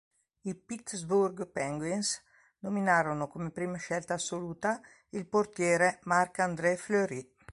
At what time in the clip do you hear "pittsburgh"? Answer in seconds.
0.55-1.47